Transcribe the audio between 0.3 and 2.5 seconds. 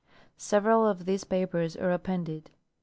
Several of these papers are appended.